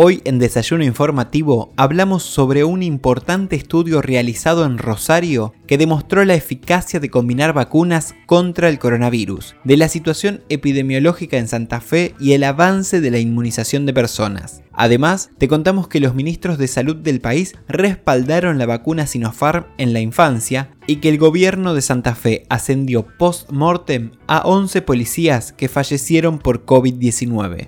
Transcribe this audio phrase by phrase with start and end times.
[0.00, 6.36] Hoy en Desayuno Informativo hablamos sobre un importante estudio realizado en Rosario que demostró la
[6.36, 12.34] eficacia de combinar vacunas contra el coronavirus, de la situación epidemiológica en Santa Fe y
[12.34, 14.62] el avance de la inmunización de personas.
[14.72, 19.92] Además, te contamos que los ministros de salud del país respaldaron la vacuna Sinopharm en
[19.92, 25.66] la infancia y que el gobierno de Santa Fe ascendió post-mortem a 11 policías que
[25.66, 27.66] fallecieron por COVID-19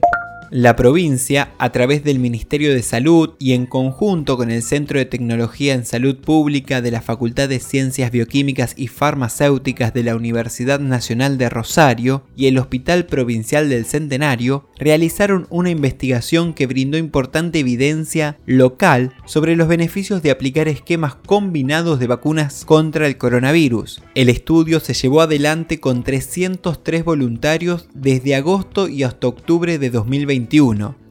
[0.50, 5.04] la provincia, a través del Ministerio de Salud y en conjunto con el Centro de
[5.04, 10.80] Tecnología en Salud Pública de la Facultad de Ciencias Bioquímicas y Farmacéuticas de la Universidad
[10.80, 17.60] Nacional de Rosario y el Hospital Provincial del Centenario, realizaron una investigación que brindó importante
[17.60, 24.02] evidencia local sobre los beneficios de aplicar esquemas combinados de vacunas contra el coronavirus.
[24.14, 30.39] El estudio se llevó adelante con 303 voluntarios desde agosto y hasta octubre de 2020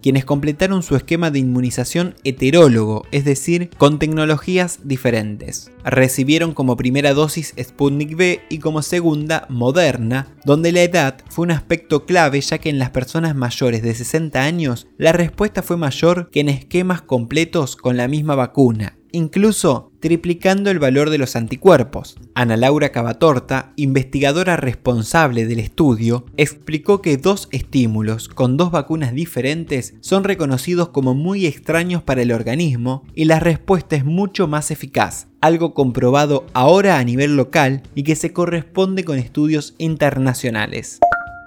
[0.01, 5.71] quienes completaron su esquema de inmunización heterólogo, es decir, con tecnologías diferentes.
[5.83, 11.51] Recibieron como primera dosis Sputnik V y como segunda Moderna, donde la edad fue un
[11.51, 16.29] aspecto clave ya que en las personas mayores de 60 años la respuesta fue mayor
[16.31, 22.17] que en esquemas completos con la misma vacuna, incluso triplicando el valor de los anticuerpos.
[22.33, 29.95] Ana Laura Cavatorta, investigadora responsable del estudio, explicó que dos estímulos con dos vacunas diferentes
[29.99, 35.27] son reconocidos como muy extraños para el organismo y la respuesta es mucho más eficaz,
[35.41, 40.99] algo comprobado ahora a nivel local y que se corresponde con estudios internacionales.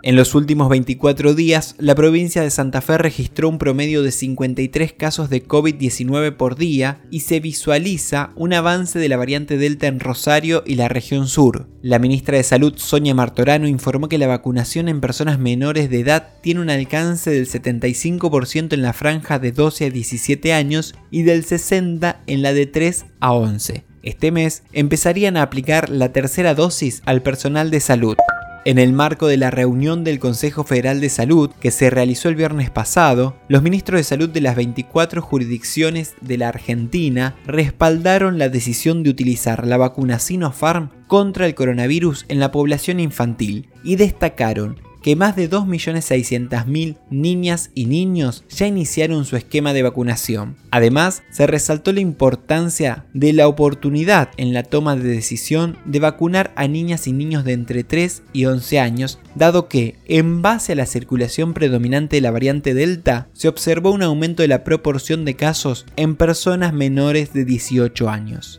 [0.05, 4.95] En los últimos 24 días, la provincia de Santa Fe registró un promedio de 53
[4.95, 10.01] casos de COVID-19 por día y se visualiza un avance de la variante Delta en
[10.01, 11.69] Rosario y la región sur.
[11.83, 16.31] La ministra de Salud, Sonia Martorano, informó que la vacunación en personas menores de edad
[16.43, 21.47] tiene un alcance del 75% en la franja de 12 a 17 años y del
[21.47, 23.85] 60% en la de 3 a 11.
[24.03, 28.17] Este mes empezarían a aplicar la tercera dosis al personal de salud.
[28.65, 32.37] En el marco de la reunión del Consejo Federal de Salud que se realizó el
[32.37, 38.49] viernes pasado, los ministros de salud de las 24 jurisdicciones de la Argentina respaldaron la
[38.49, 44.79] decisión de utilizar la vacuna Sinopharm contra el coronavirus en la población infantil y destacaron
[45.03, 50.57] que más de 2.600.000 niñas y niños ya iniciaron su esquema de vacunación.
[50.71, 56.53] Además, se resaltó la importancia de la oportunidad en la toma de decisión de vacunar
[56.57, 60.77] a niñas y niños de entre 3 y 11 años, dado que, en base a
[60.77, 65.35] la circulación predominante de la variante Delta, se observó un aumento de la proporción de
[65.35, 68.57] casos en personas menores de 18 años.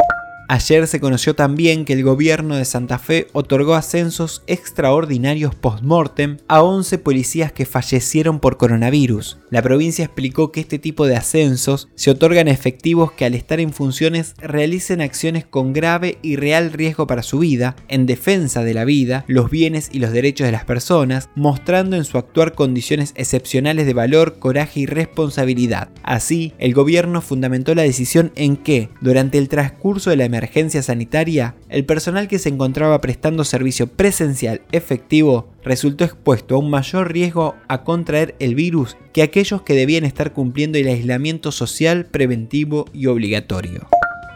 [0.50, 6.62] Ayer se conoció también que el gobierno de Santa Fe otorgó ascensos extraordinarios post-mortem a
[6.62, 9.40] 11 policías que fallecieron por coronavirus.
[9.50, 13.60] La provincia explicó que este tipo de ascensos se otorgan a efectivos que al estar
[13.60, 18.74] en funciones realicen acciones con grave y real riesgo para su vida, en defensa de
[18.74, 23.14] la vida, los bienes y los derechos de las personas, mostrando en su actuar condiciones
[23.16, 25.90] excepcionales de valor, coraje y responsabilidad.
[26.04, 31.56] Así, el gobierno fundamentó la decisión en que, durante el transcurso de la emergencia sanitaria,
[31.70, 37.56] el personal que se encontraba prestando servicio presencial efectivo resultó expuesto a un mayor riesgo
[37.68, 43.08] a contraer el virus que aquellos que debían estar cumpliendo el aislamiento social preventivo y
[43.08, 43.88] obligatorio.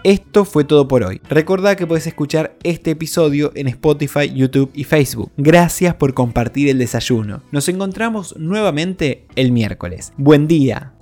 [0.04, 1.20] Esto fue todo por hoy.
[1.28, 5.32] Recordá que puedes escuchar este episodio en Spotify, YouTube y Facebook.
[5.36, 7.44] Gracias por compartir el desayuno.
[7.52, 10.14] Nos encontramos nuevamente el miércoles.
[10.18, 10.94] Buen día.